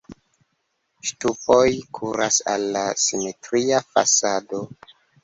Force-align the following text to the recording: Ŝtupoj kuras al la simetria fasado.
Ŝtupoj 1.09 1.67
kuras 1.97 2.39
al 2.53 2.65
la 2.77 2.81
simetria 3.05 3.83
fasado. 3.91 4.63